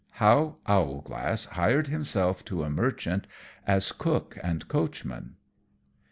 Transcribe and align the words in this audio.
_How 0.17 0.55
Owlglass 0.65 1.45
hired 1.45 1.85
himself 1.89 2.43
to 2.45 2.63
a 2.63 2.71
Merchant 2.71 3.27
as 3.67 3.91
Cook 3.91 4.35
and 4.41 4.67
Coachman. 4.67 5.35